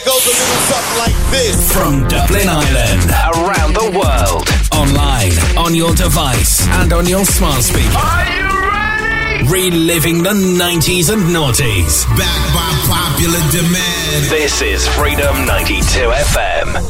[0.00, 1.72] it goes a little something like this.
[1.72, 7.96] From Dublin Ireland, around the world, online, on your device, and on your smart speaker.
[7.96, 9.48] Are you ready?
[9.48, 12.06] Reliving the 90s and noughties.
[12.16, 14.30] Backed by popular demand.
[14.30, 16.80] This is Freedom 92 FM.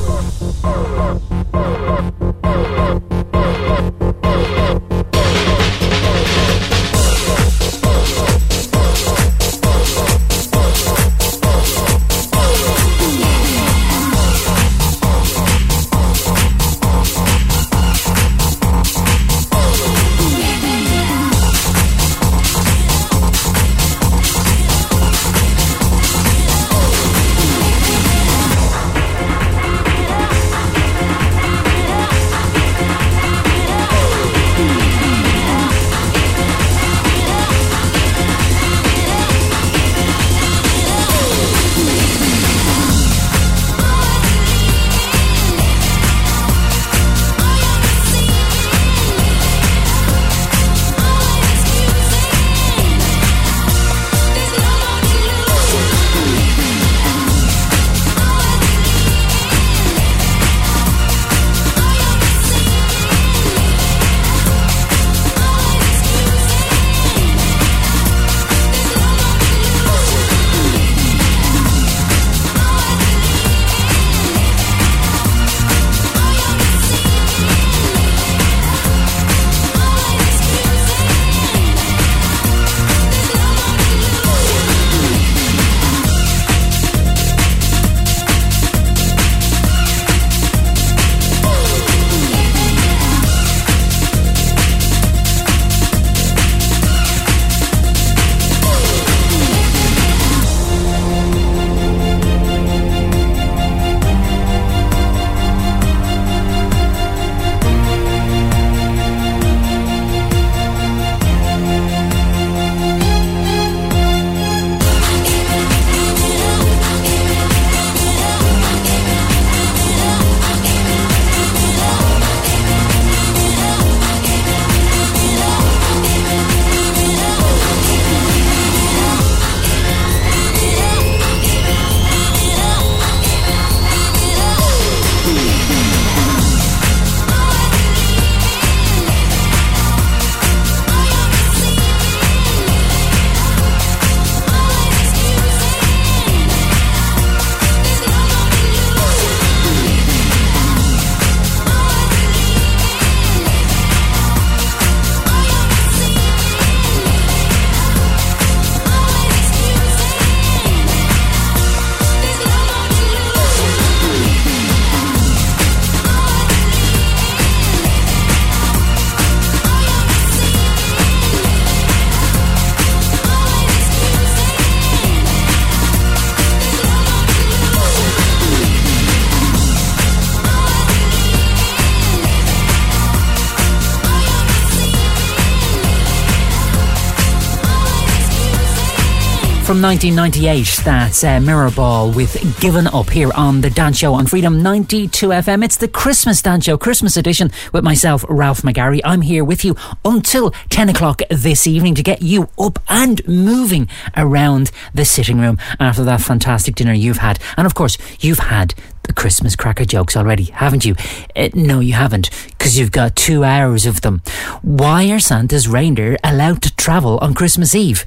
[189.80, 190.84] From 1998.
[190.84, 195.64] That's uh, Mirrorball with Given Up here on the Dance Show on Freedom 92 FM.
[195.64, 199.00] It's the Christmas Dance Show, Christmas edition with myself, Ralph McGarry.
[199.04, 203.88] I'm here with you until 10 o'clock this evening to get you up and moving
[204.18, 207.38] around the sitting room after that fantastic dinner you've had.
[207.56, 208.74] And of course, you've had
[209.04, 210.94] the Christmas cracker jokes already, haven't you?
[211.34, 214.20] Uh, no, you haven't, because you've got two hours of them.
[214.60, 218.04] Why are Santa's reindeer allowed to travel on Christmas Eve?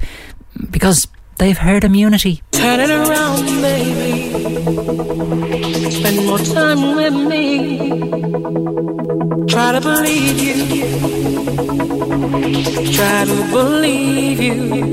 [0.70, 1.08] Because
[1.38, 2.42] they've herd immunity.
[2.52, 4.30] Turn it around, baby.
[5.90, 7.78] Spend more time with me.
[9.46, 10.54] Try to believe you.
[12.92, 14.90] Try to believe you.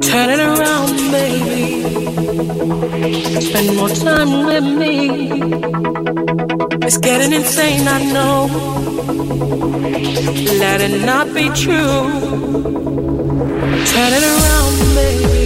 [0.00, 1.82] Turn it around, baby.
[3.40, 4.96] Spend more time with me.
[6.86, 8.48] It's getting insane, I know.
[10.58, 13.11] Let it not be true.
[13.42, 15.41] Turn it around, baby.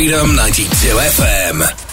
[0.00, 1.89] Freedom 92 FM.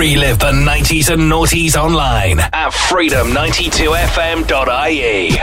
[0.00, 5.36] And naughties online at freedom92fm.ie.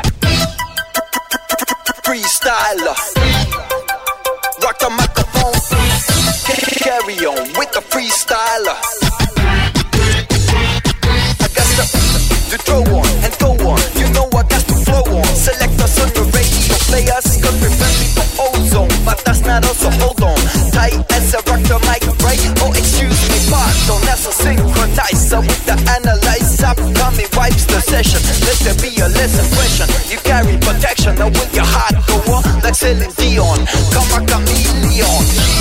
[2.02, 2.98] Freestyler.
[4.64, 5.54] Rock the microphone.
[6.82, 8.74] Carry on with the freestyler.
[11.38, 11.86] I got to,
[12.50, 13.78] to throw on and go on.
[13.94, 15.24] You know I got to flow on.
[15.36, 16.78] Select us on the radio.
[16.90, 18.90] Play us cause we're friendly for ozone.
[19.06, 19.86] But that's not us,
[23.88, 26.76] That's a synchronizer with the analyzer.
[27.00, 28.20] Coming wipes the session.
[28.44, 29.88] Let there be a less impression.
[30.12, 31.16] You carry protection.
[31.16, 33.66] Now will your heart go on like Celine Dion?
[33.96, 35.57] Come a chameleon.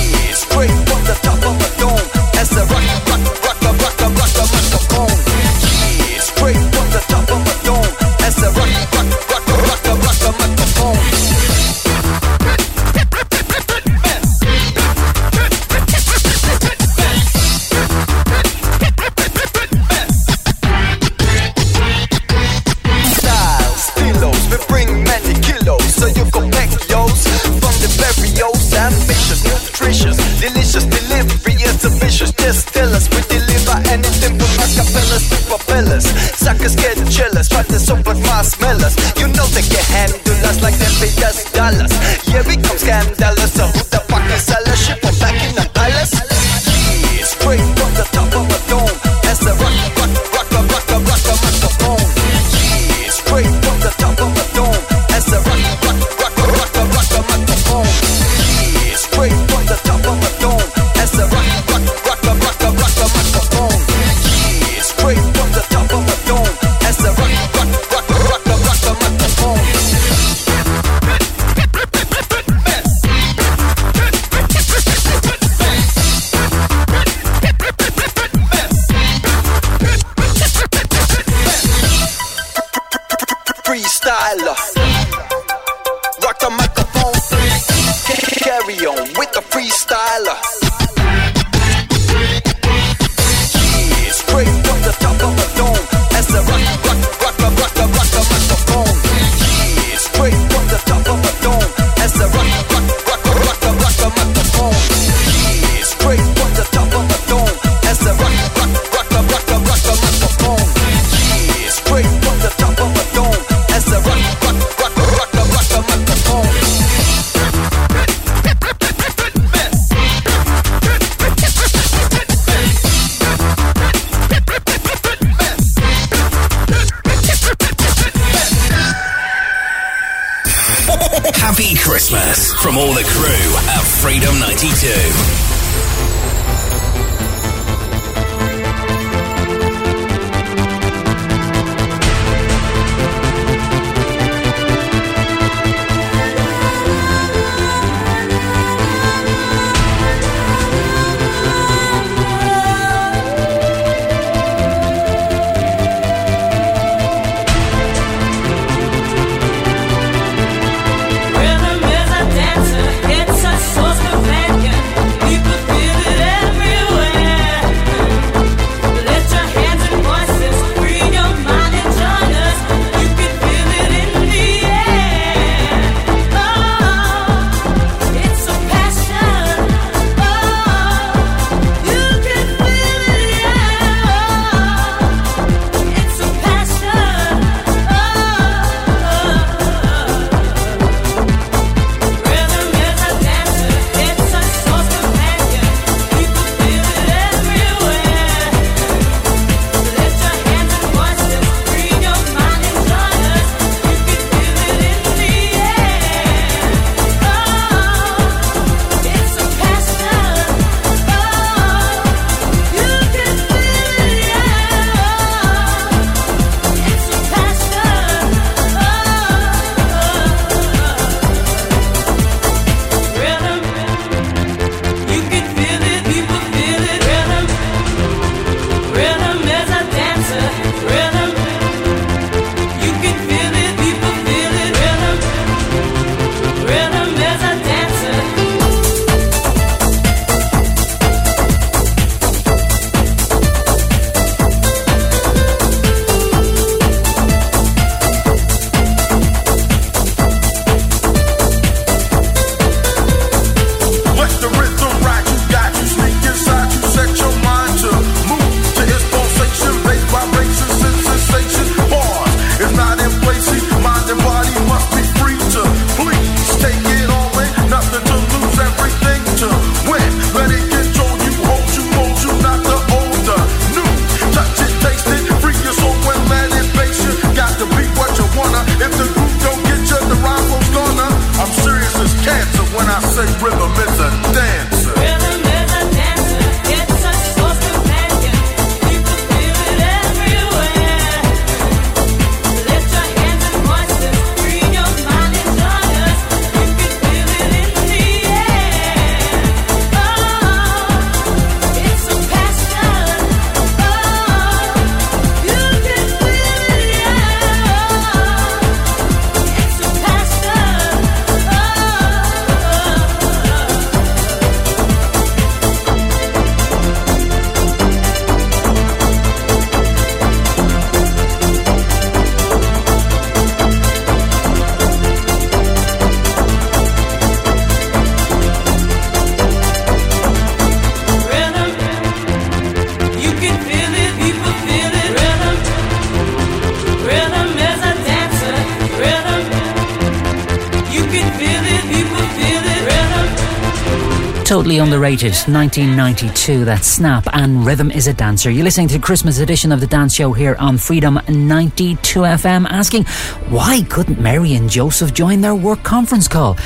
[344.87, 348.53] underrated, 1992, That Snap and Rhythm is a Dancer.
[348.53, 353.03] You're listening to Christmas edition of The Dance Show here on Freedom 92 FM, asking
[353.51, 356.57] why couldn't Mary and Joseph join their work conference call?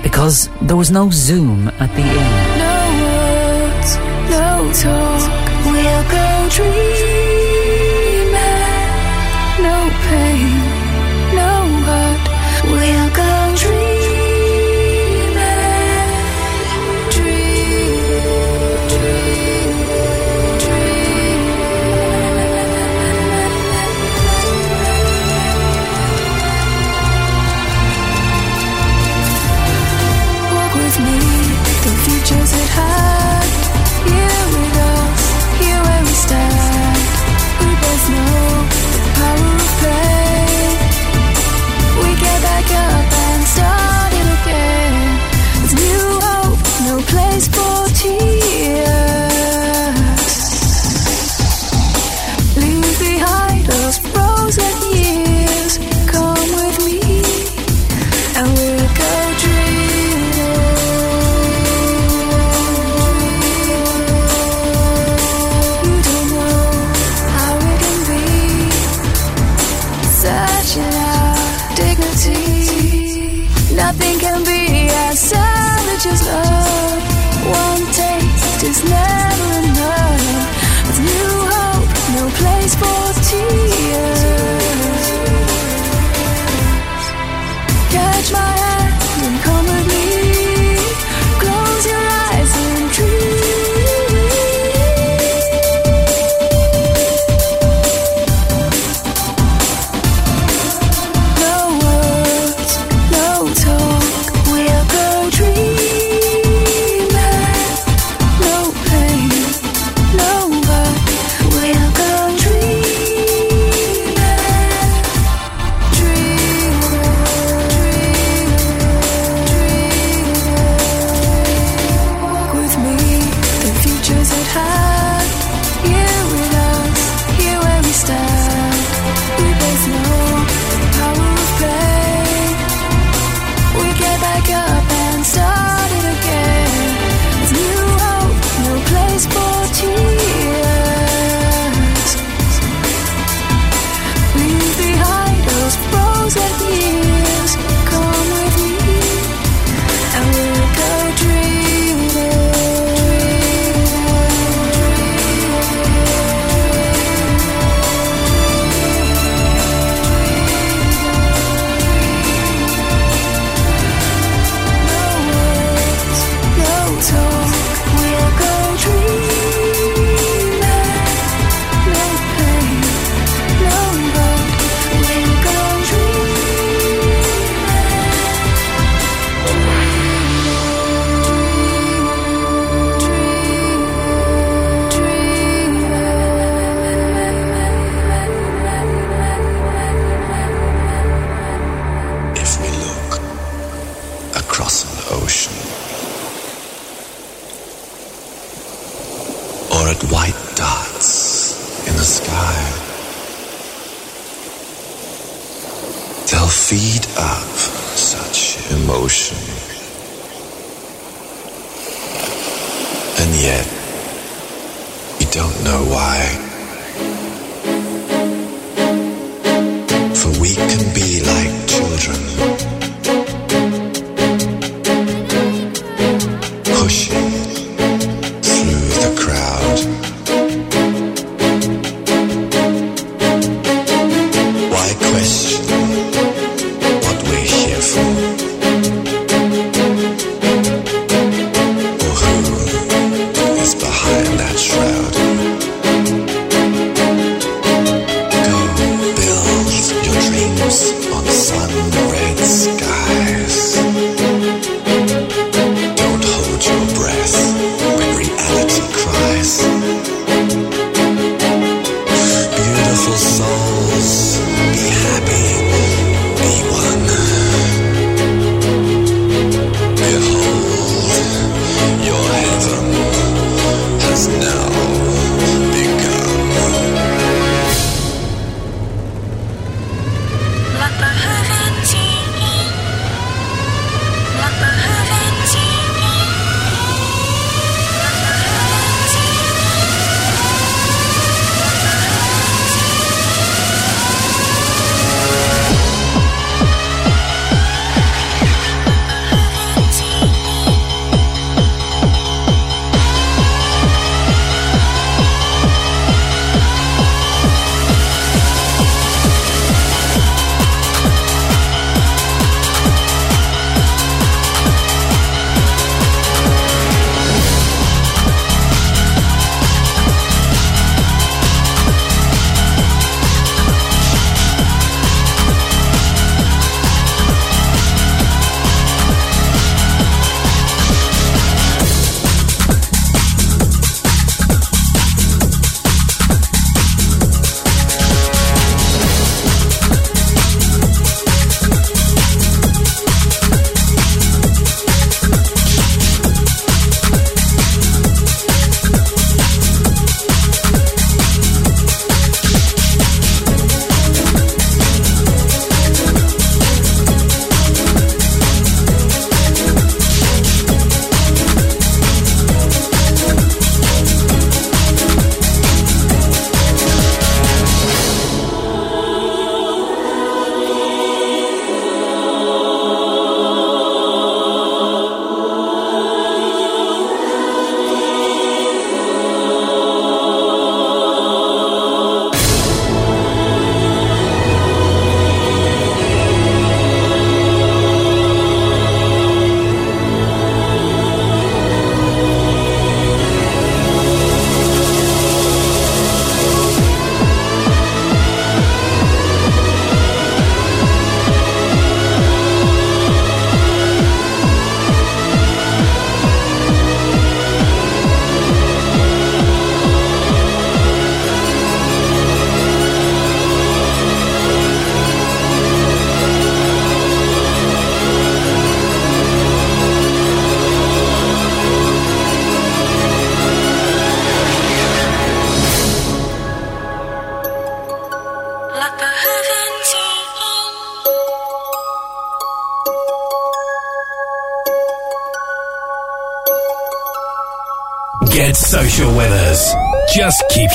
[0.00, 2.58] Because there was no Zoom at the inn.
[2.60, 3.96] No words,
[4.30, 7.29] no talk, we'll go dream.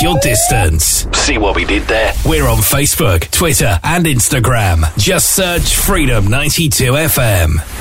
[0.05, 1.07] Your distance.
[1.13, 2.13] See what we did there?
[2.27, 4.95] We're on Facebook, Twitter, and Instagram.
[4.99, 7.74] Just search Freedom 92 FM.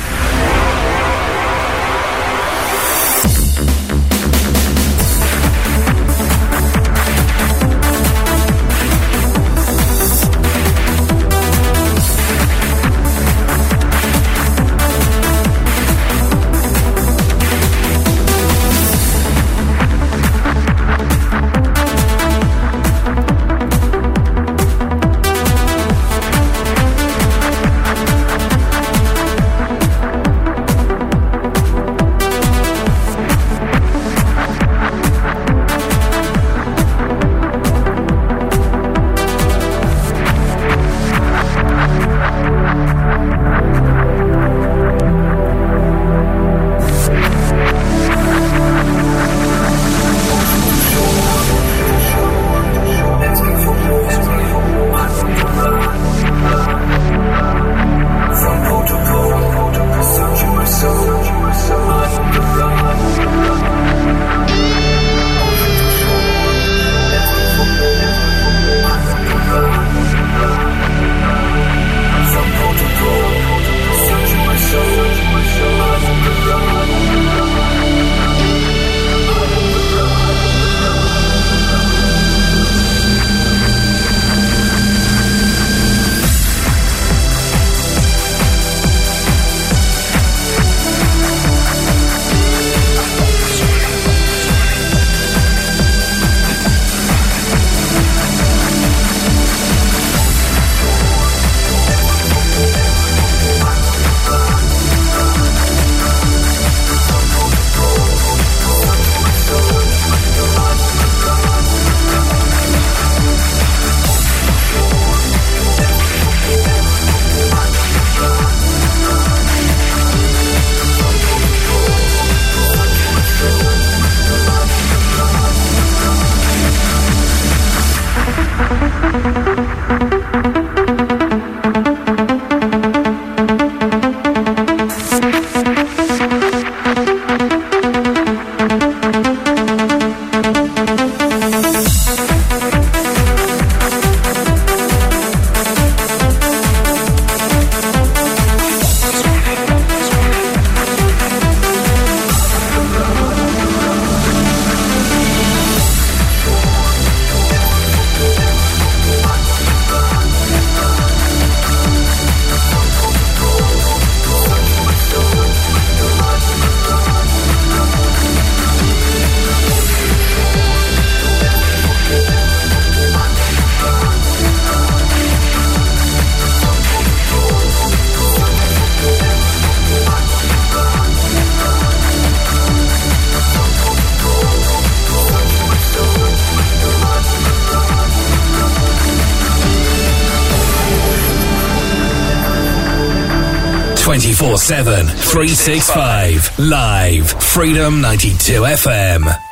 [194.65, 197.31] Seven three six five Live.
[197.33, 199.44] Freedom 92 FM.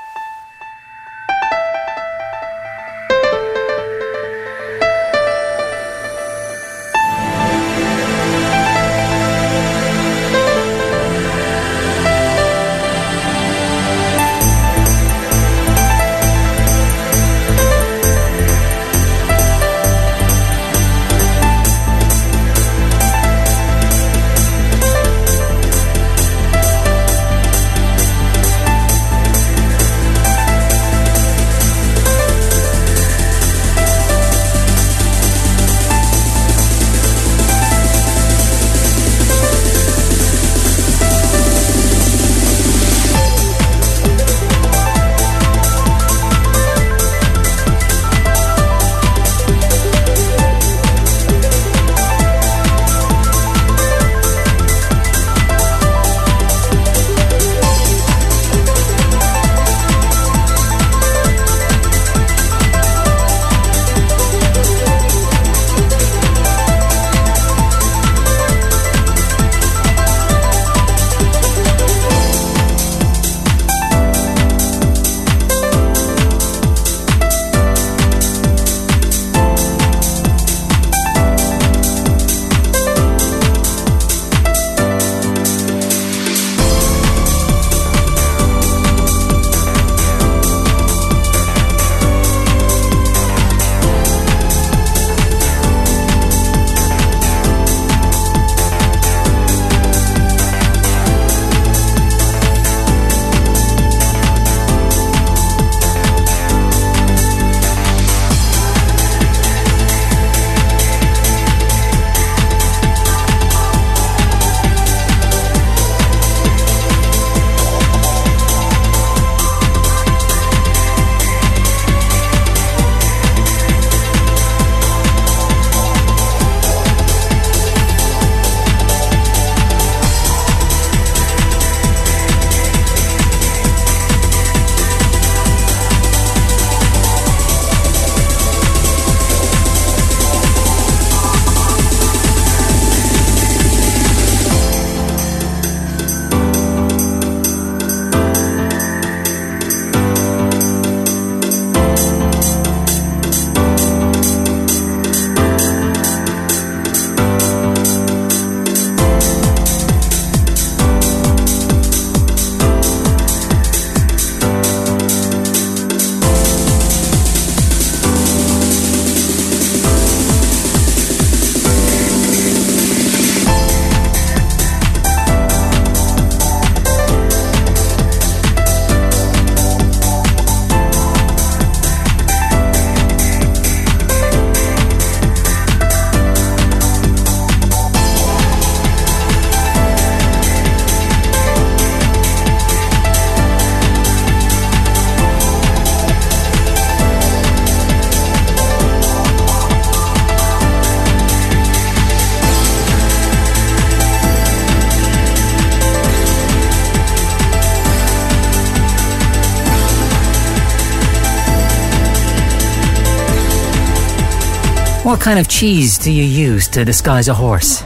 [215.22, 217.82] Kind of cheese do you use to disguise a horse?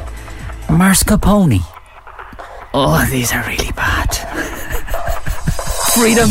[0.69, 1.61] Mascarpone.
[2.73, 4.07] Oh, these are really bad.
[5.93, 6.31] Freedom.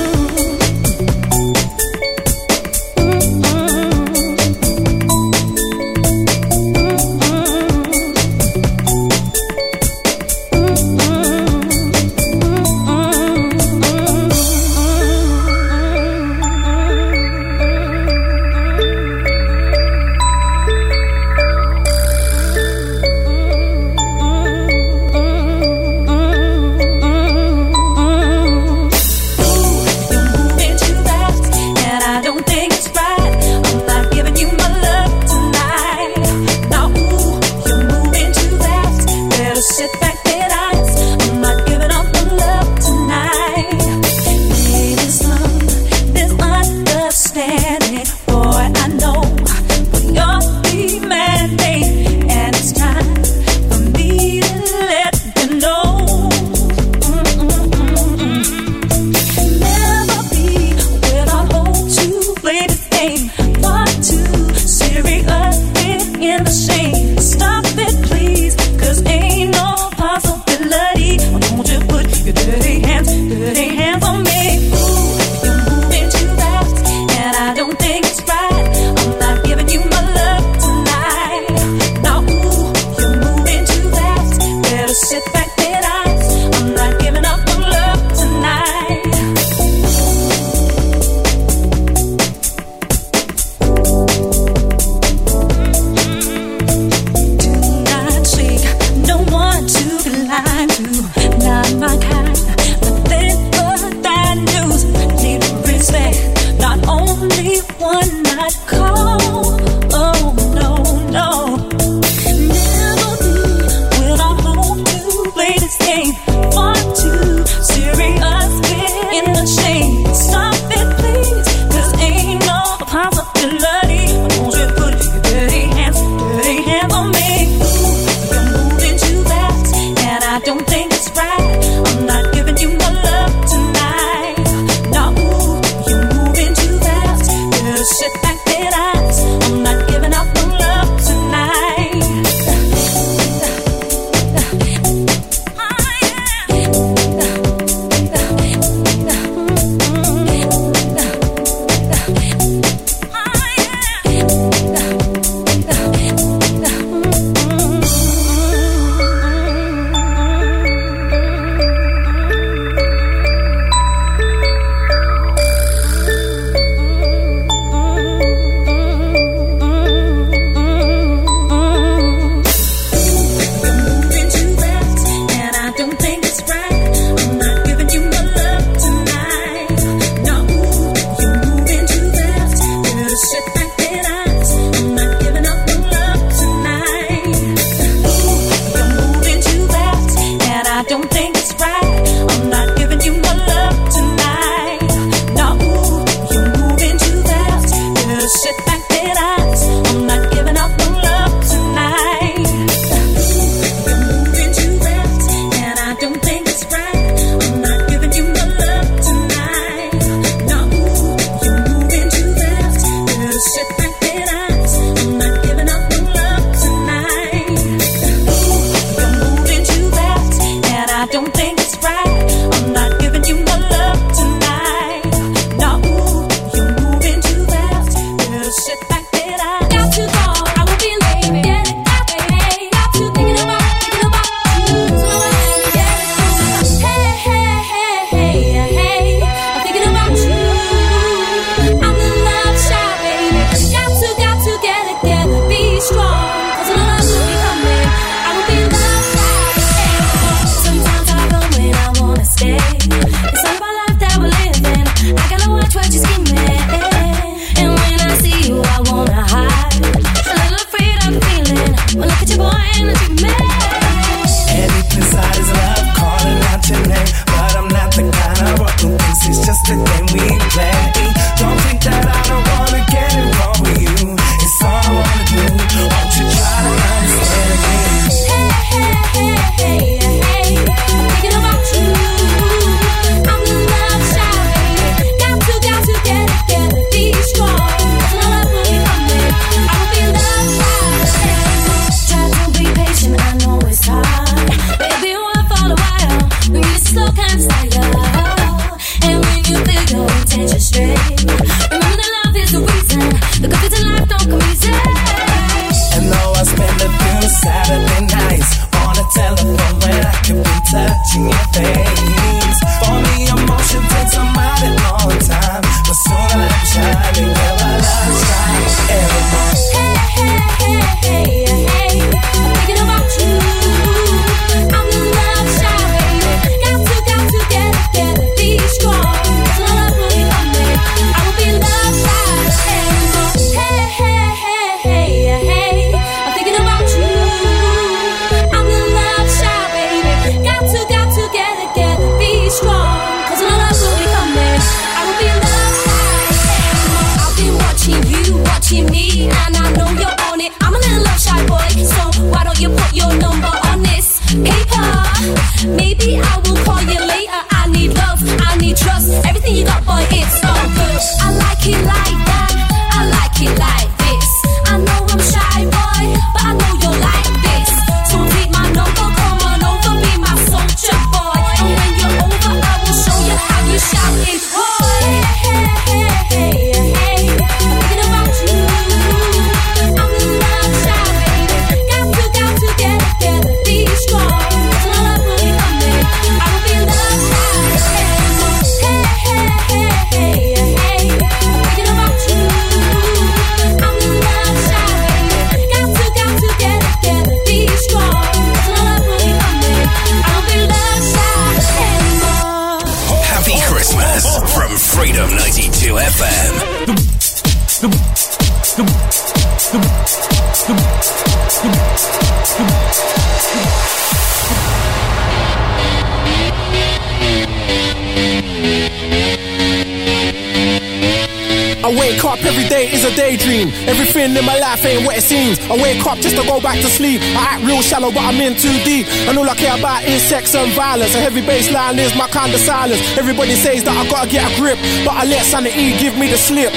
[430.55, 431.15] And violence.
[431.15, 432.99] A heavy bass line is my kind of silence.
[433.17, 434.75] Everybody says that I gotta get a grip,
[435.07, 436.73] but I let sanity give me the slip.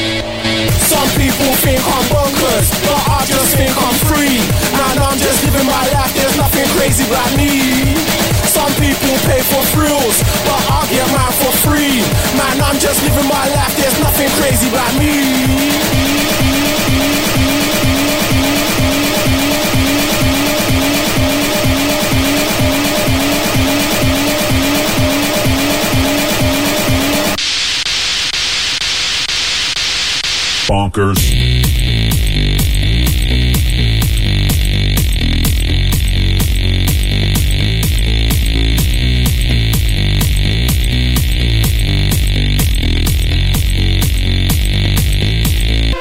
[0.87, 4.39] Some people think I'm bonkers, but I just think I'm free.
[4.39, 7.99] And I'm just living my life, there's nothing crazy about me.
[8.47, 10.17] Some people pay for thrills,
[10.47, 11.99] but I get mine for free.
[12.39, 15.74] Man, I'm just living my life, there's nothing crazy about me.
[30.67, 31.21] Bonkers.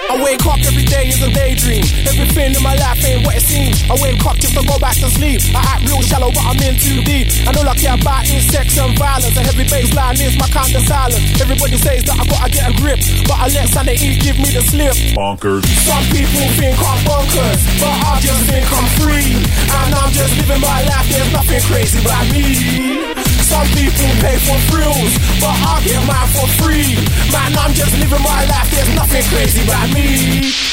[0.09, 1.83] I wake up every day is a daydream.
[2.07, 3.83] Everything in my life ain't what it seems.
[3.89, 4.77] I wake up just to go
[5.09, 5.41] sleep.
[5.55, 7.27] I act real shallow, but I'm in too deep.
[7.47, 9.35] And all I care about is sex and violence.
[9.37, 11.19] A heavy bass line is my kind of silence.
[11.41, 14.63] Everybody says that I gotta get a grip, but I let sanity give me the
[14.63, 14.95] slip.
[15.15, 15.65] Bonkers.
[15.83, 19.35] Some people think I'm bonkers, but I just think I'm free.
[19.71, 23.13] And I'm just living my life, there's nothing crazy about me.
[23.43, 26.95] Some people pay for thrills, but I get mine for free.
[27.31, 30.72] Man, I'm just living my life, there's nothing crazy about me.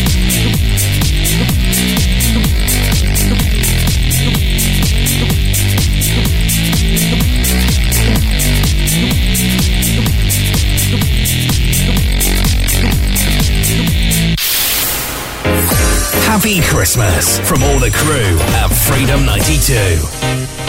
[16.33, 20.60] Happy Christmas from all the crew at Freedom 92.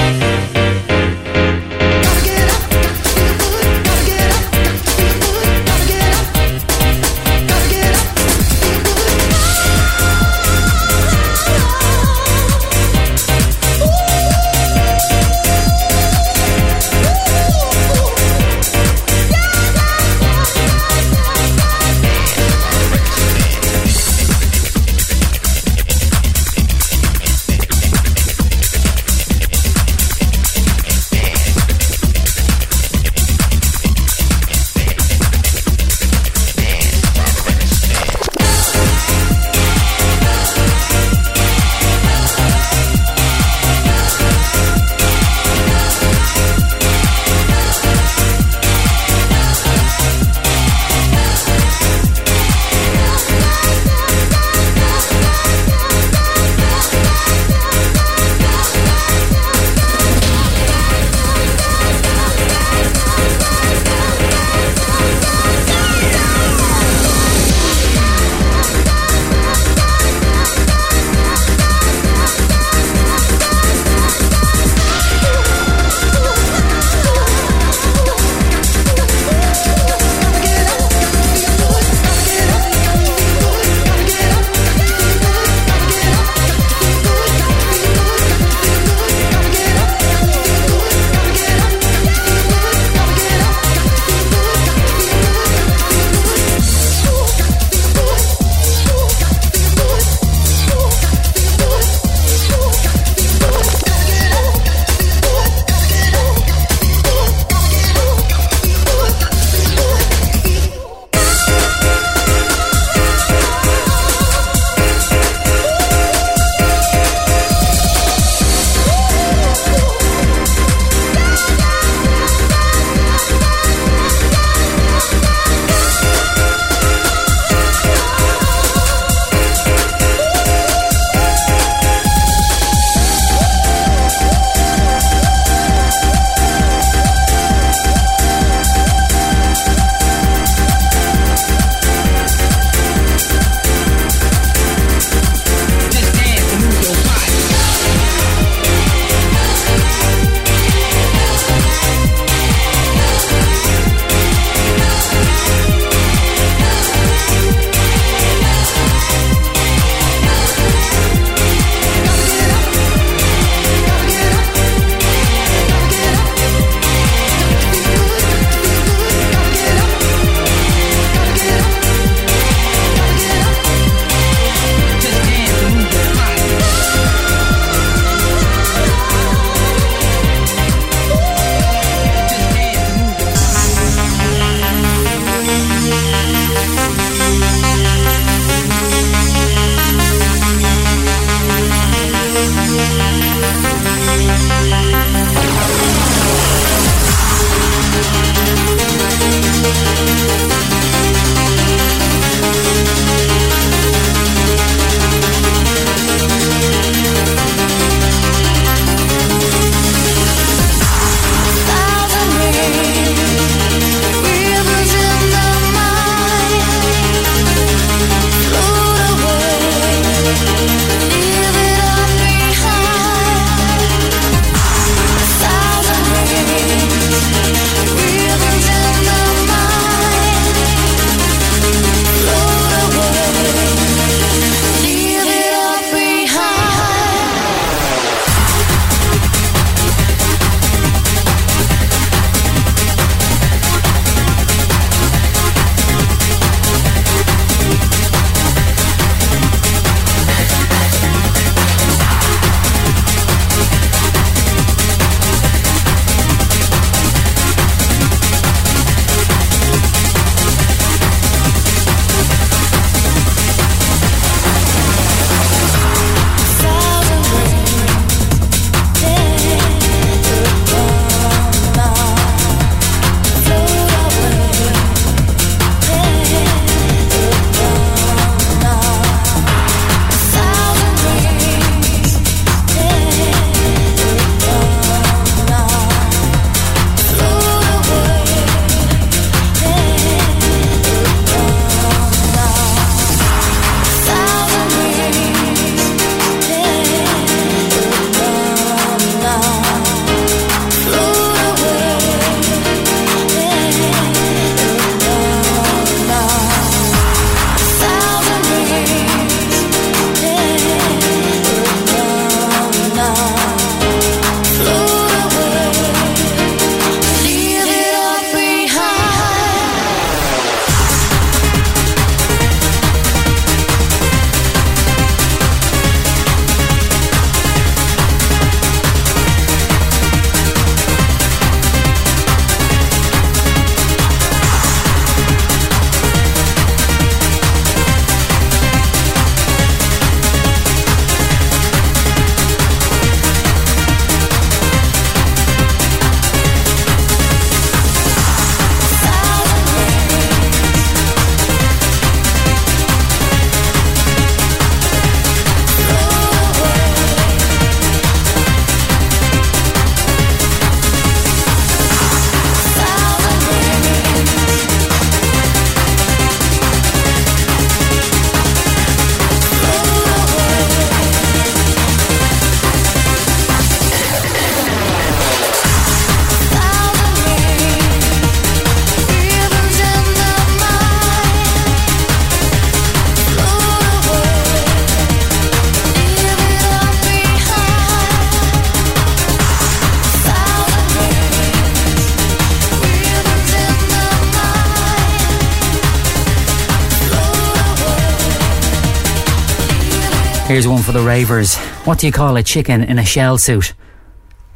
[400.52, 401.56] Here's one for the ravers.
[401.86, 403.72] What do you call a chicken in a shell suit?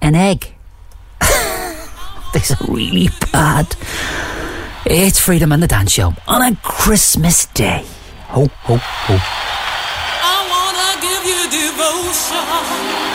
[0.02, 0.54] An egg.
[2.34, 3.74] this is really bad.
[4.84, 7.82] It's Freedom and the Dance Show on a Christmas day.
[8.26, 9.18] Ho, ho, ho.
[10.20, 13.05] I wanna give you devotion.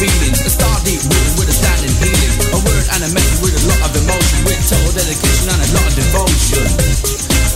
[0.00, 0.40] Release.
[0.46, 2.32] A star deep rhythm with a standing healing.
[2.54, 4.38] A word and a message with a lot of emotion.
[4.46, 6.66] With total dedication and a lot of devotion.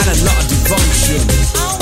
[0.02, 1.77] And a lot of devotion.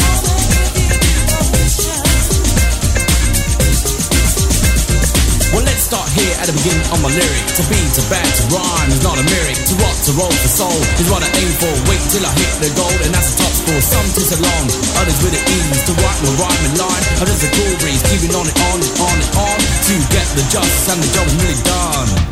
[5.86, 7.46] Start here at the beginning of my lyric.
[7.54, 9.54] To be, to bad, to rhyme is not a lyric.
[9.70, 11.70] To rock, to roll, to soul is what I aim for.
[11.86, 13.78] Wait till I hit the goal, and that's the top score.
[13.78, 14.66] Some tis along,
[14.98, 15.86] others with the ease.
[15.86, 18.02] To write my rhyme and line, others a cool breeze.
[18.10, 19.58] Keeping on and on on and on.
[19.62, 22.25] To get the justice and the job is really done.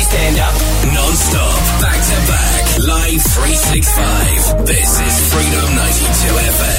[0.00, 0.54] Stand up.
[0.92, 4.66] Non-stop, back to back, live 365.
[4.66, 6.75] This is Freedom 92 FM.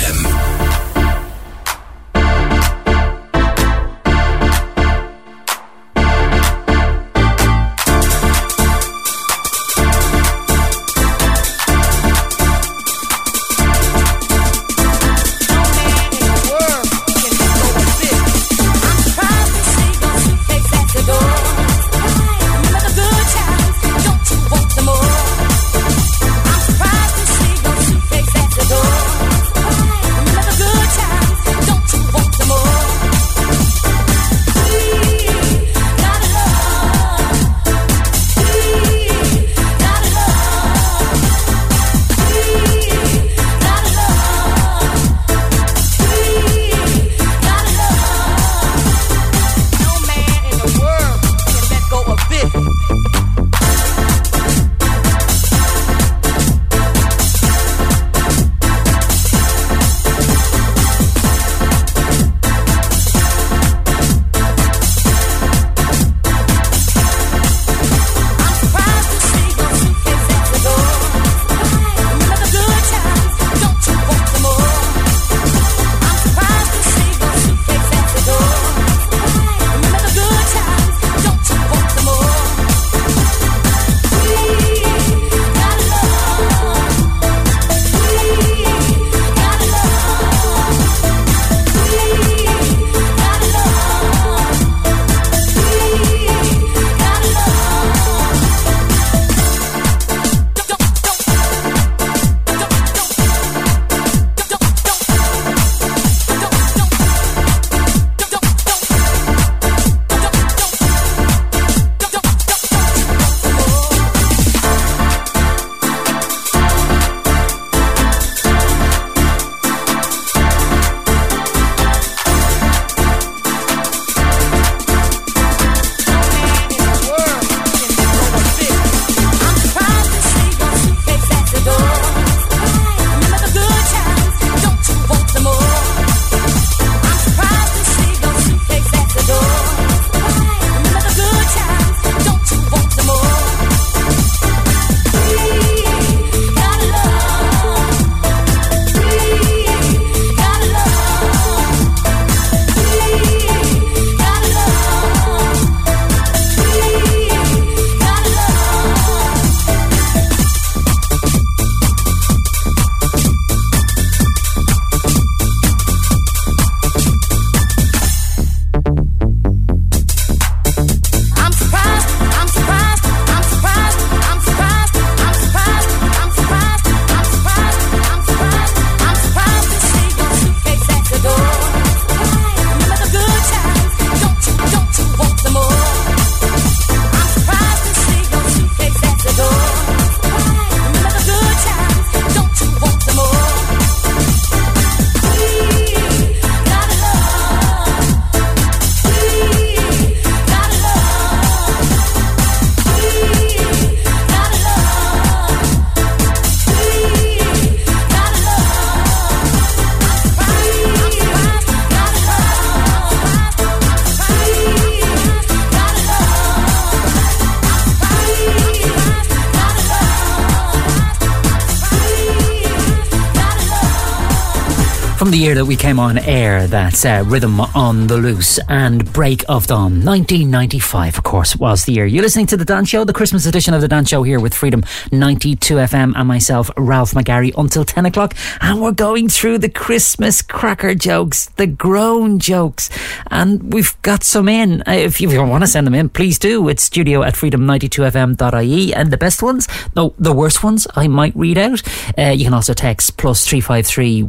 [225.48, 229.66] Year that we came on air, that's uh, Rhythm on the Loose and Break of
[229.68, 230.04] Dawn.
[230.04, 232.06] 1995, of course, was the year.
[232.06, 234.54] You're listening to The Dan Show, the Christmas edition of The Dan Show here with
[234.54, 234.84] Freedom
[235.14, 238.36] 92 FM and myself, Ralph McGarry, until 10 o'clock.
[238.60, 242.90] And we're going through the Christmas cracker jokes, the groan jokes.
[243.32, 244.82] And we've got some in.
[244.82, 246.68] Uh, If you want to send them in, please do.
[246.68, 248.94] It's studio at freedom92fm.ie.
[248.94, 251.82] And the best ones, no, the worst ones, I might read out.
[252.18, 254.24] Uh, you can also text plus 353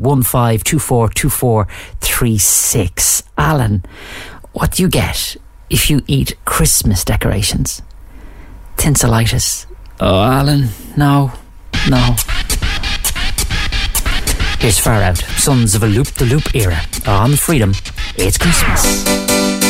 [1.09, 3.23] 15242436.
[3.37, 3.85] Alan,
[4.53, 5.37] what do you get
[5.71, 7.83] if you eat Christmas decorations?
[8.77, 9.67] Tinselitis.
[10.01, 11.33] Oh, Alan, no,
[11.89, 12.15] no.
[14.61, 16.81] Here's Far Out, Sonz of a Loop Da Loop Era.
[17.07, 17.73] On Freedom,
[18.17, 19.68] it's Christmas.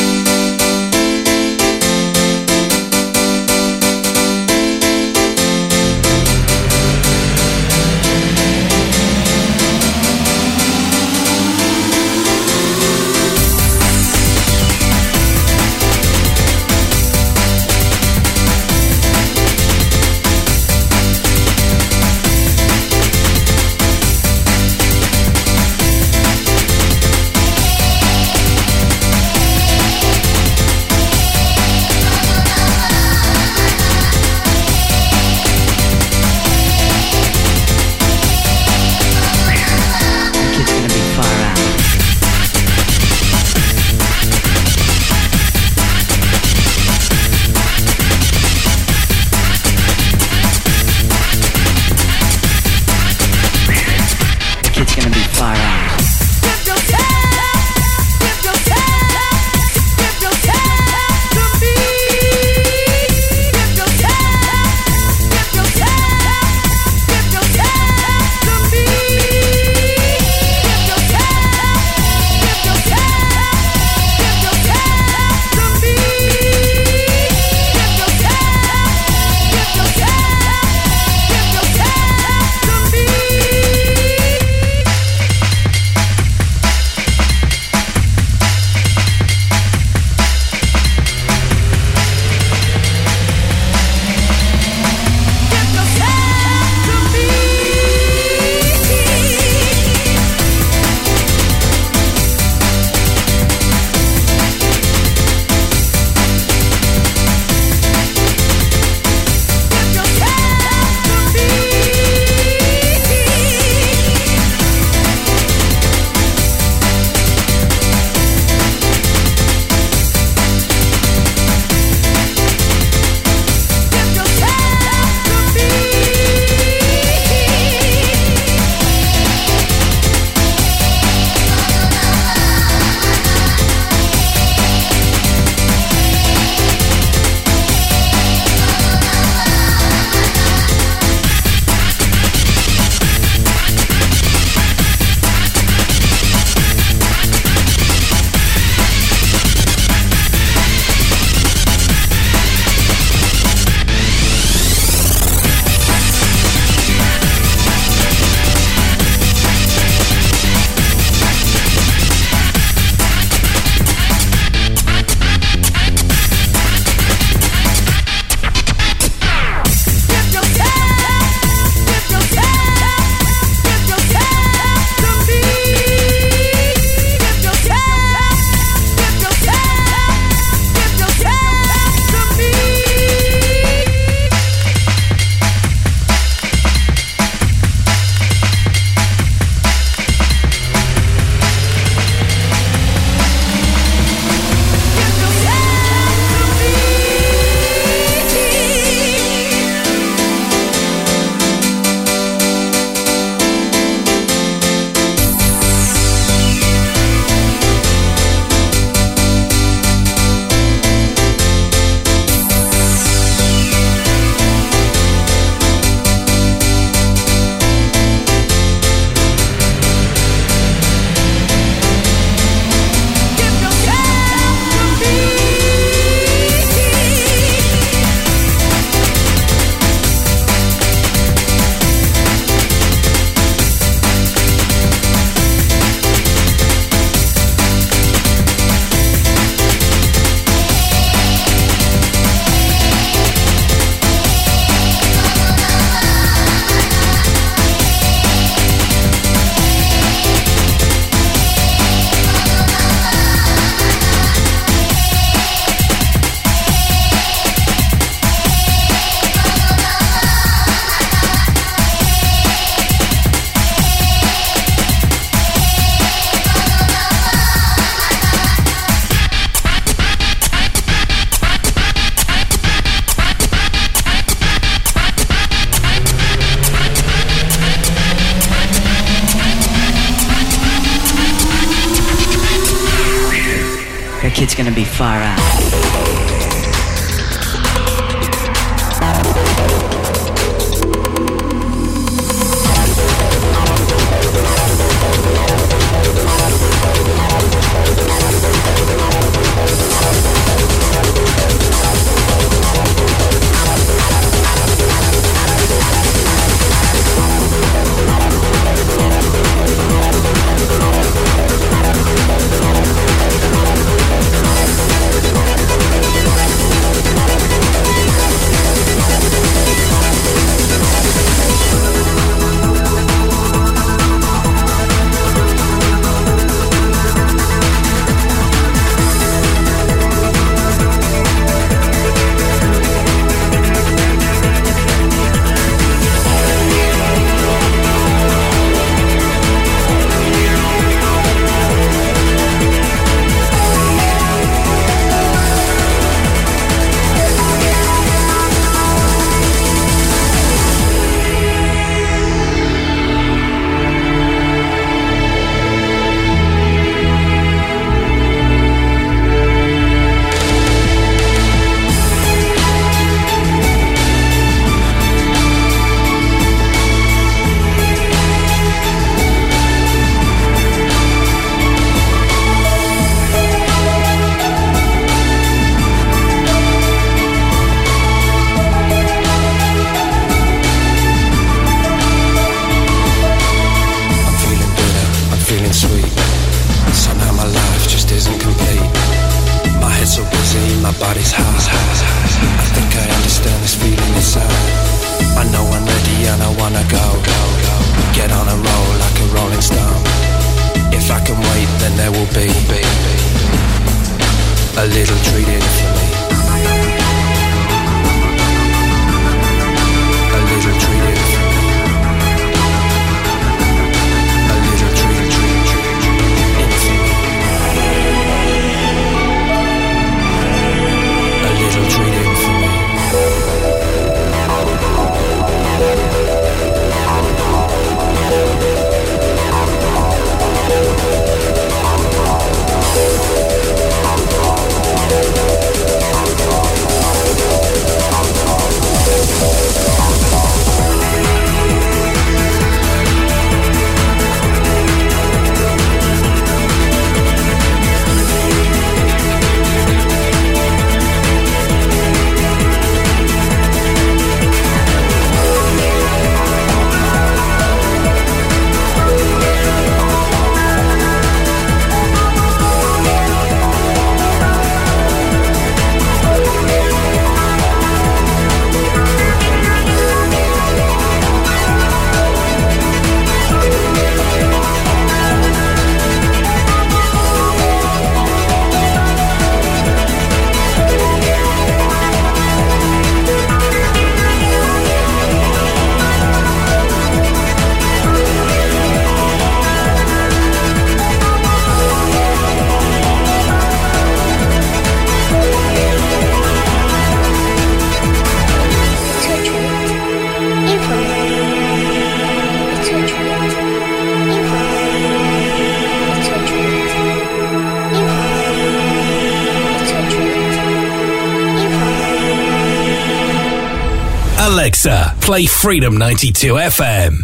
[515.29, 517.23] play Freedom 92 FM.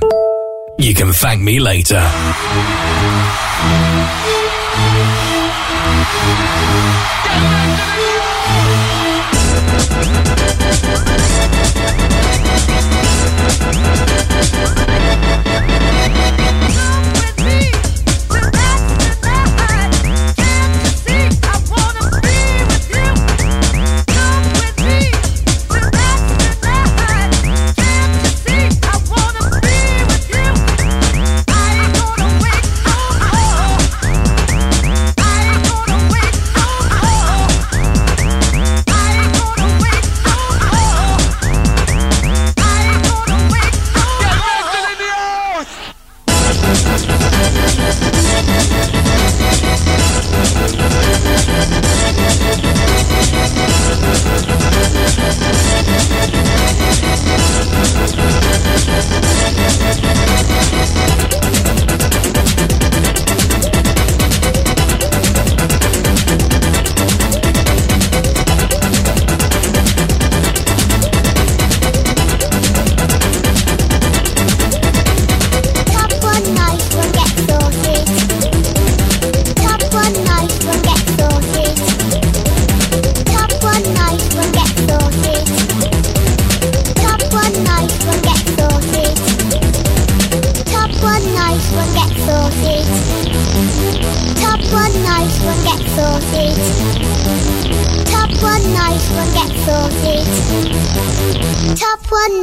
[0.78, 1.98] You can thank me later.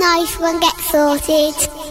[0.02, 1.81] nice one get sorted.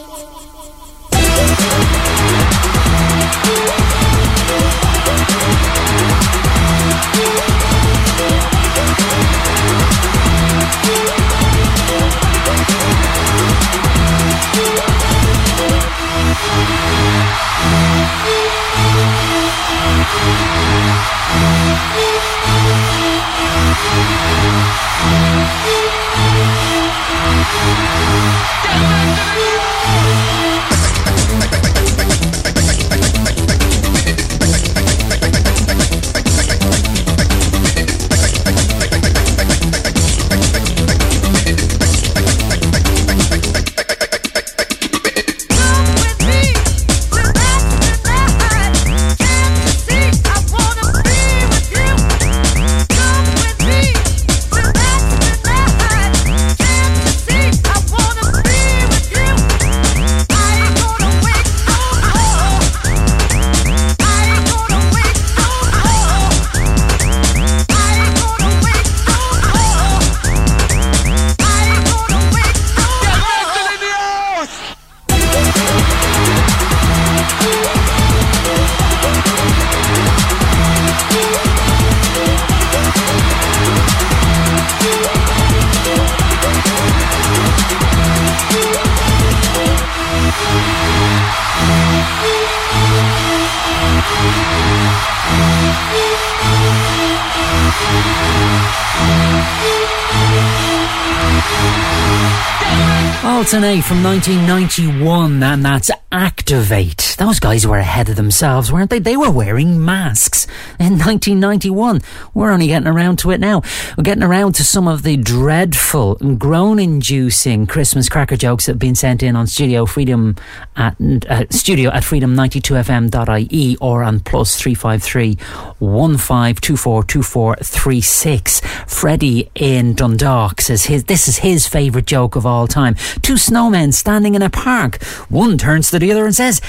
[103.92, 107.14] From 1991, and that's Activate.
[107.18, 109.00] Those guys were ahead of themselves, weren't they?
[109.00, 110.41] They were wearing masks
[110.78, 112.00] in 1991.
[112.34, 113.62] We're only getting around to it now.
[113.96, 118.72] We're getting around to some of the dreadful and groan inducing Christmas cracker jokes that
[118.72, 120.36] have been sent in on Studio Freedom
[120.76, 120.96] at
[121.28, 125.36] uh, studio at freedom92fm.ie or on plus 353
[125.80, 128.64] 15242436.
[128.88, 132.94] Freddie in Dundalk says his, this is his favourite joke of all time.
[133.22, 135.02] Two snowmen standing in a park.
[135.28, 136.60] One turns to the other and says,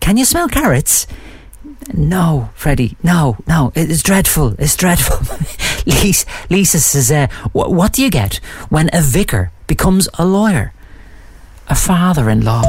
[0.00, 1.06] Can you smell carrots?
[1.94, 5.18] No, Freddie, no, no, it's dreadful, it's dreadful.
[5.86, 8.36] Lisa, Lisa says, uh, wh- What do you get
[8.68, 10.72] when a vicar becomes a lawyer?
[11.68, 12.62] A father in law.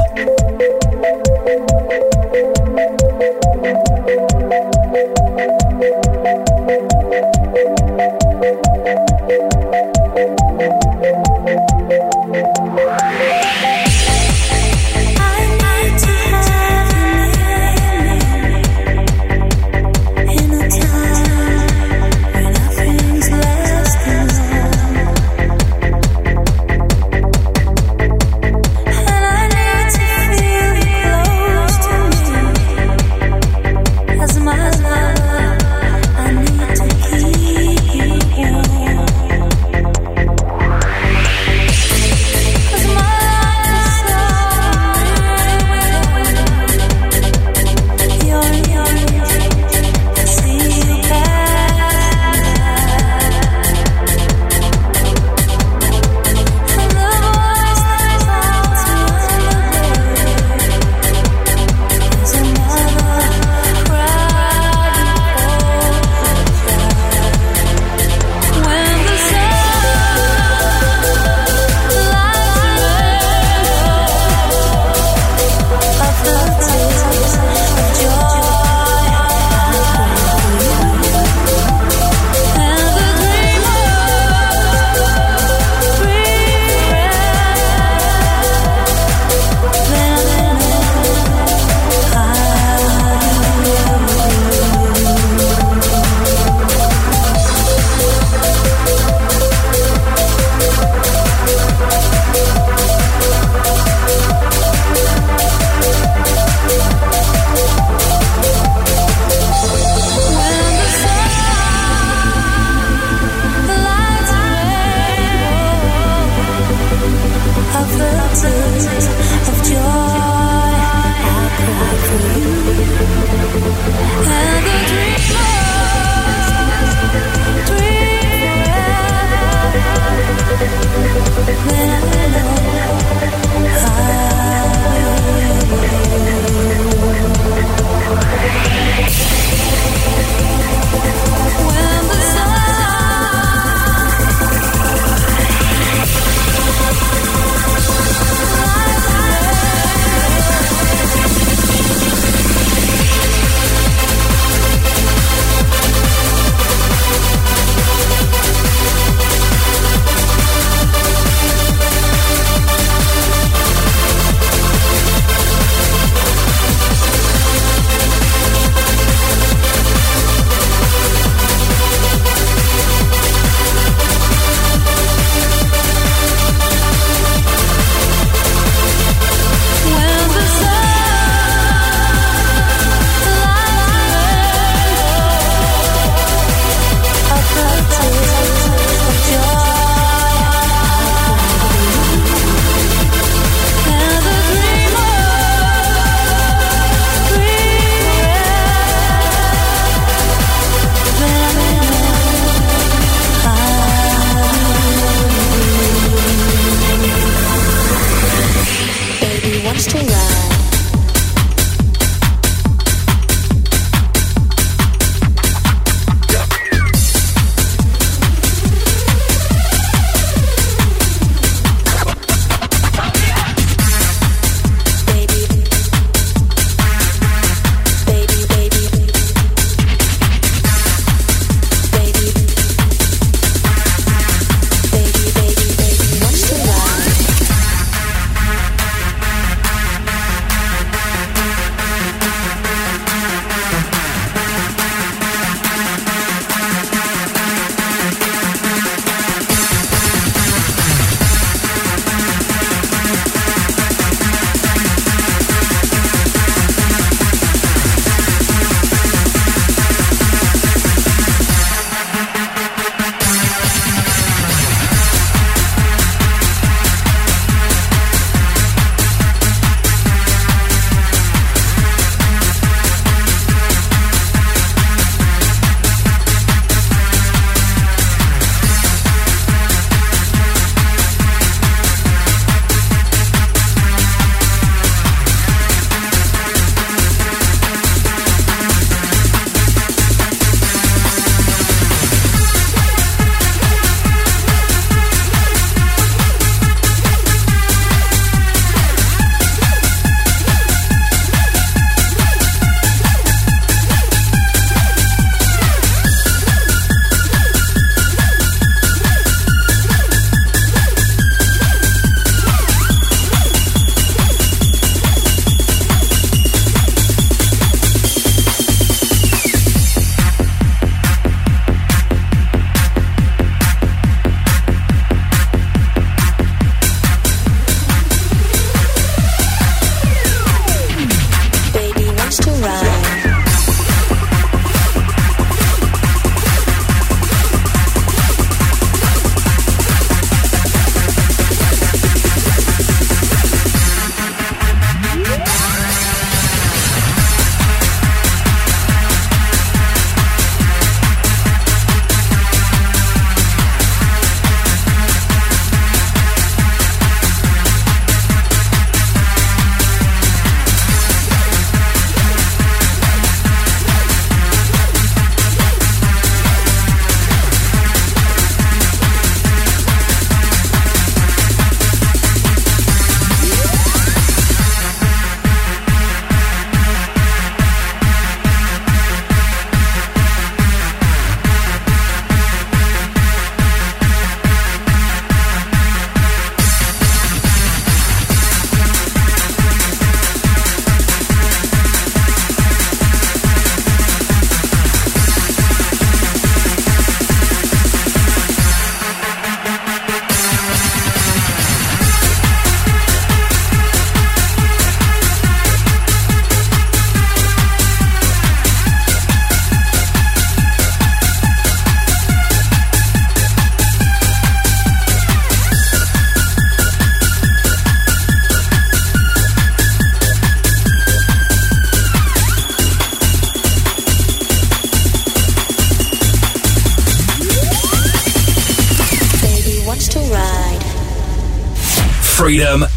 [432.50, 432.89] Freedom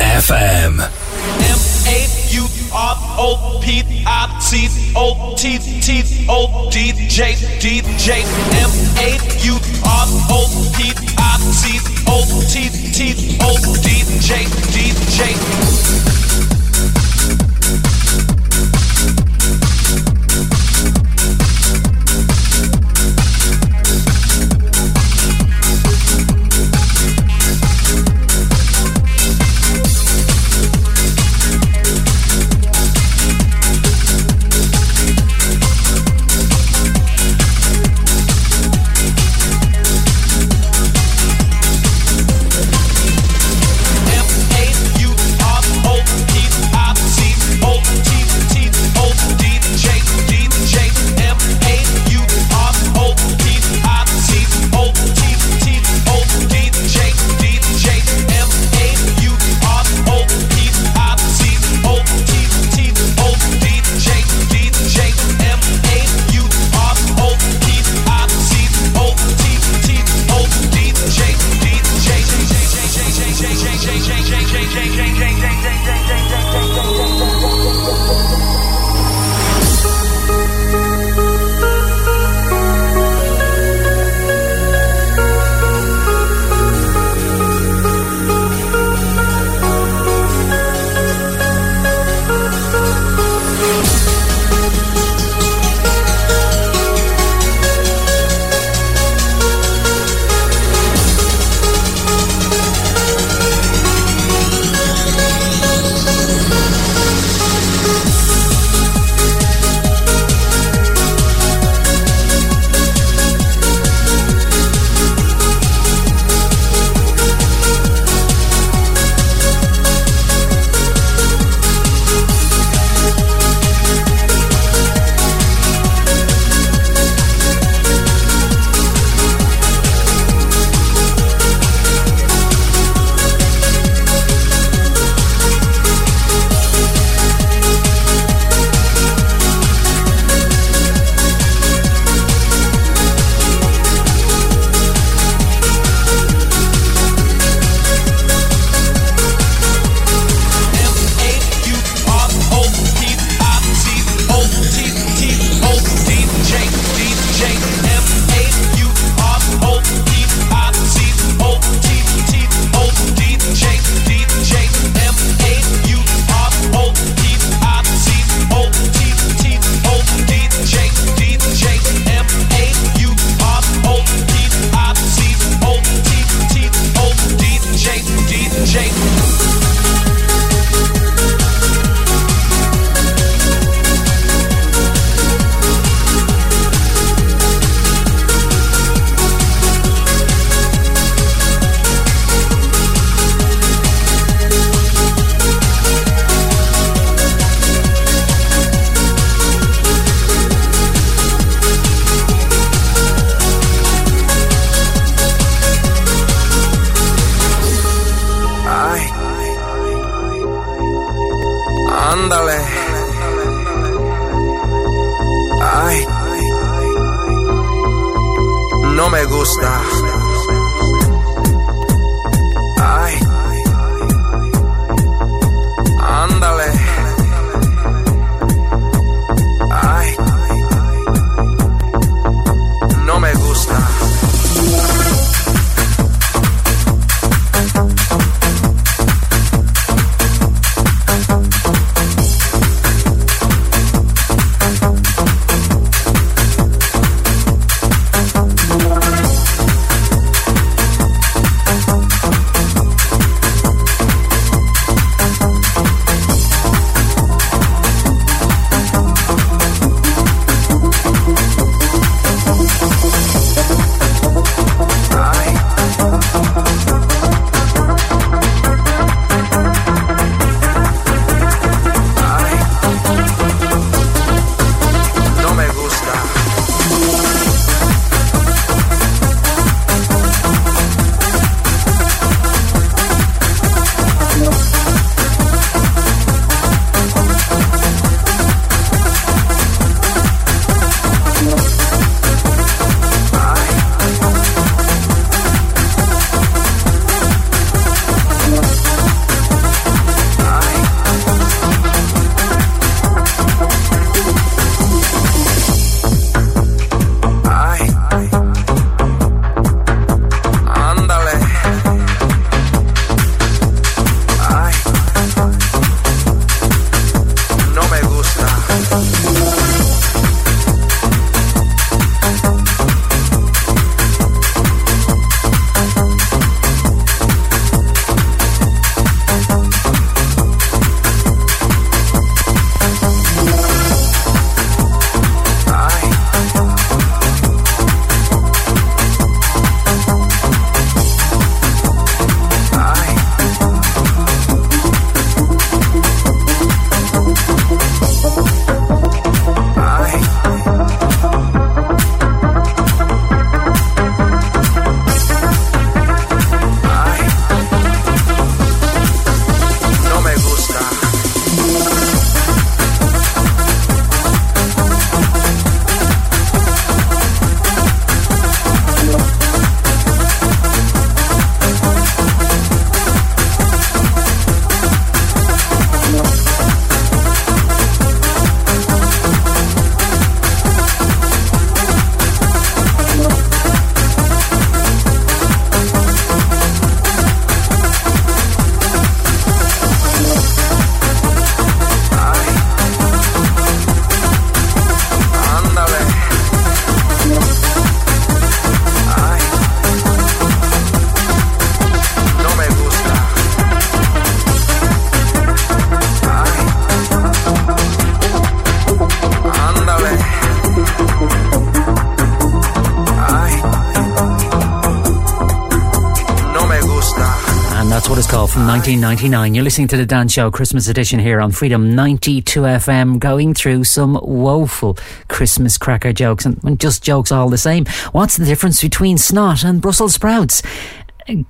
[418.74, 419.54] 1999.
[419.54, 423.84] You're listening to the Dance Show Christmas edition here on Freedom 92 FM, going through
[423.84, 424.98] some woeful
[425.28, 427.86] Christmas cracker jokes and just jokes all the same.
[428.14, 430.64] What's the difference between snot and Brussels sprouts?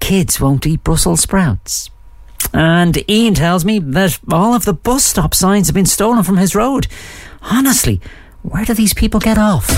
[0.01, 1.89] Kids won't eat Brussels sprouts.
[2.53, 6.35] And Ian tells me that all of the bus stop signs have been stolen from
[6.35, 6.87] his road.
[7.41, 8.01] Honestly,
[8.41, 9.69] where do these people get off?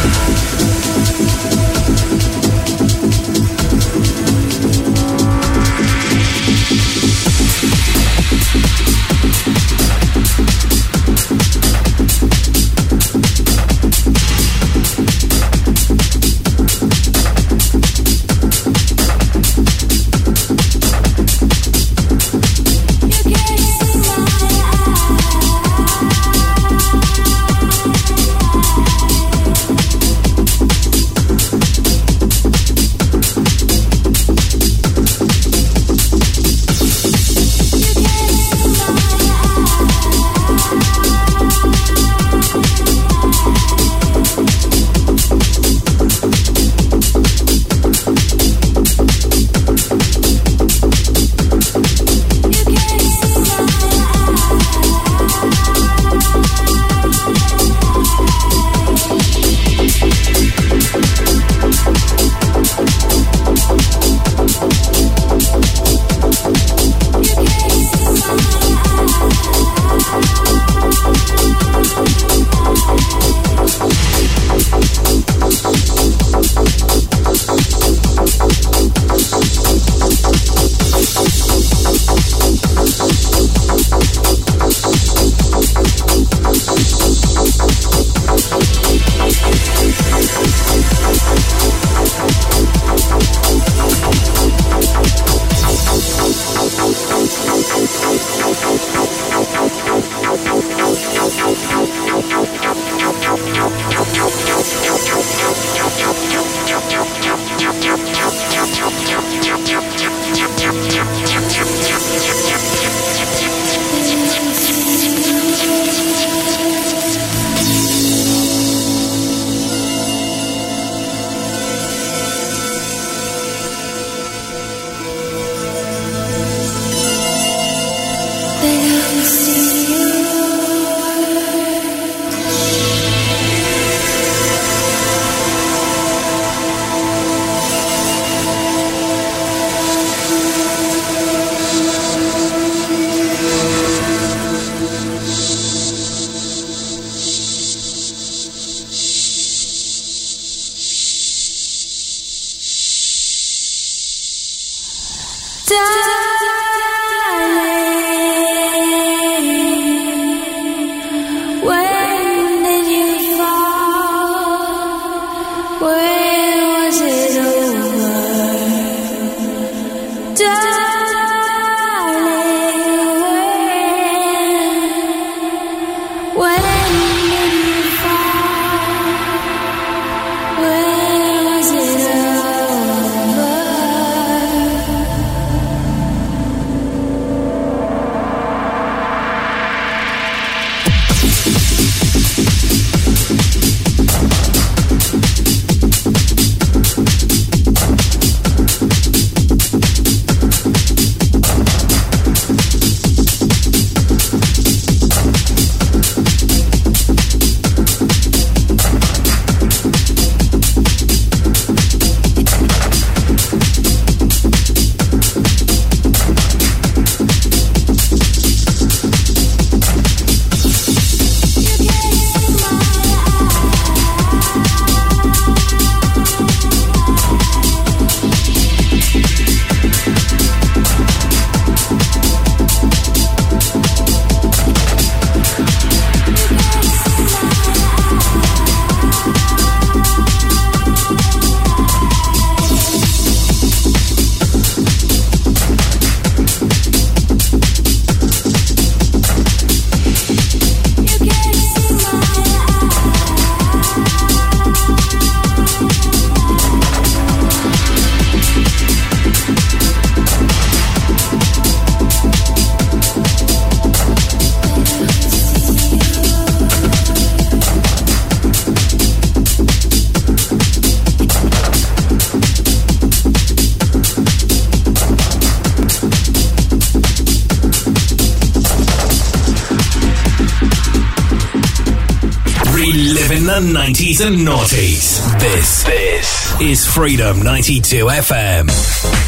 [284.21, 285.39] And noughties.
[285.39, 289.24] This, this is Freedom 92 FM.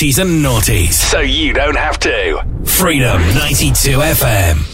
[0.00, 0.92] and noughties.
[0.92, 2.40] So you don't have to.
[2.64, 4.67] Freedom 92 FM.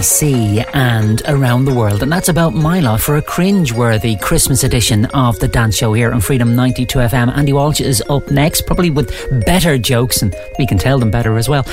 [0.00, 2.02] ATC and Around the World.
[2.02, 6.10] And that's about my life for a cringe-worthy Christmas edition of the dance show here
[6.10, 7.36] on Freedom 92 FM.
[7.36, 9.12] Andy Walsh is up next, probably with
[9.44, 11.66] better jokes, and we can tell them better as well.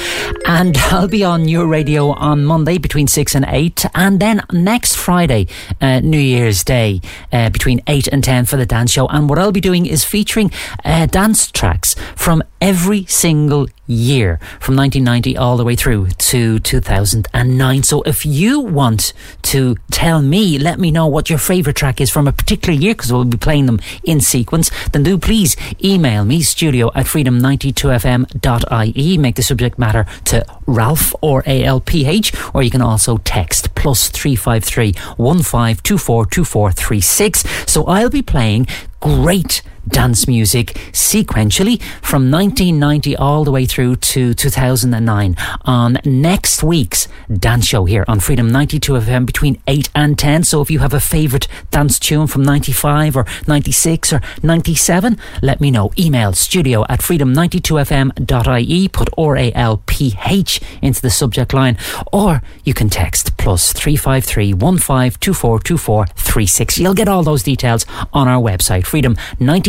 [0.45, 3.85] And I'll be on your radio on Monday between 6 and 8.
[3.95, 5.47] And then next Friday,
[5.79, 6.99] uh, New Year's Day,
[7.31, 9.07] uh, between 8 and 10 for the dance show.
[9.07, 10.51] And what I'll be doing is featuring
[10.83, 17.83] uh, dance tracks from every single year from 1990 all the way through to 2009.
[17.83, 22.09] So if you want to tell me, let me know what your favourite track is
[22.09, 26.23] from a particular year because we'll be playing them in sequence, then do please email
[26.25, 29.17] me studio at freedom92fm.ie.
[29.17, 34.91] Make the subject matter to Ralph or ALPH, or you can also text plus 353
[34.93, 37.69] 15242436.
[37.69, 38.67] So I'll be playing
[38.99, 45.35] great dance music sequentially from 1990 all the way through to 2009
[45.65, 50.43] on next week's dance show here on Freedom 92 FM between 8 and 10.
[50.43, 55.59] So if you have a favourite dance tune from 95 or 96 or 97, let
[55.61, 55.91] me know.
[55.97, 61.77] Email studio at freedom92fm.ie, put R-A-L-P-H into the subject line,
[62.11, 66.77] or you can text plus 353 15242436.
[66.77, 68.85] You'll get all those details on our website,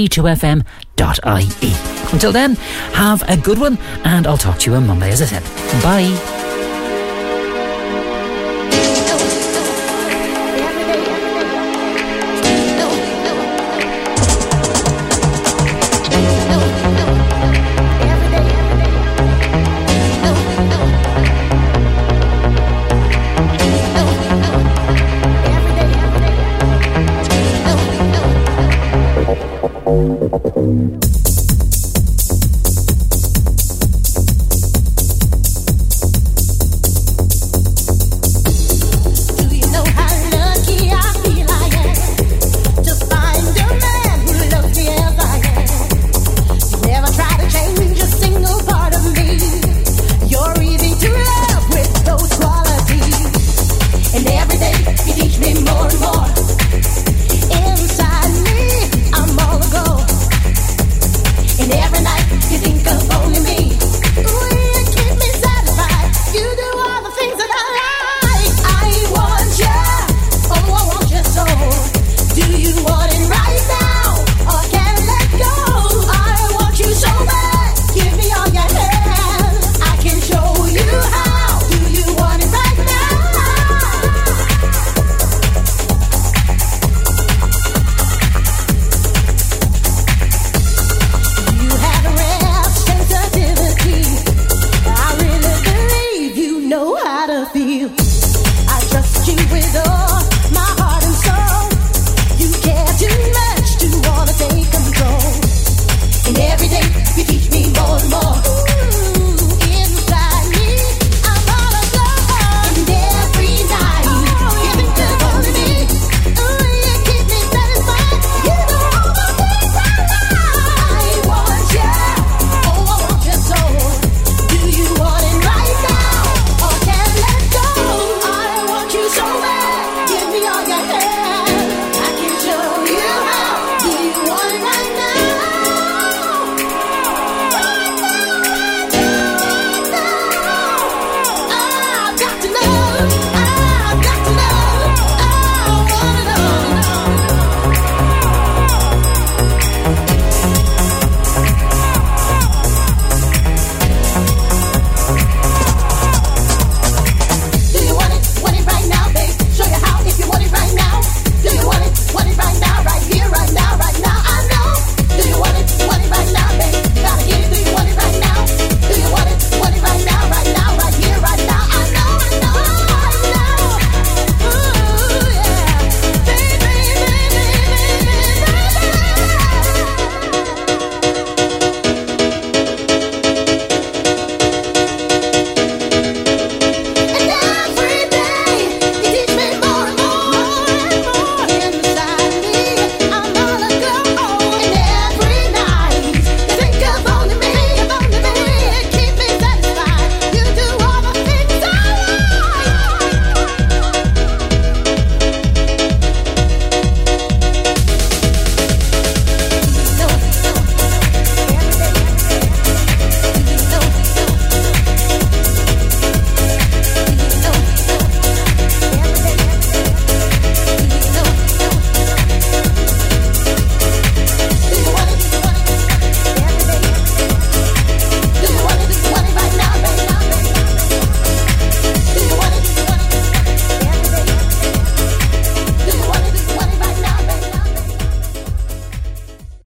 [0.09, 2.13] freedom92fm.ie.
[2.13, 2.55] Until then,
[2.95, 5.43] have a good one, and I'll talk to you on Monday, as I said.
[5.83, 6.68] Bye.